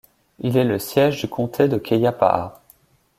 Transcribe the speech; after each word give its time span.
Il 0.39 0.57
est 0.57 0.63
le 0.63 0.79
siège 0.79 1.21
du 1.21 1.27
Comté 1.27 1.67
de 1.67 1.77
Keya 1.77 2.11
Paha. 2.11 2.59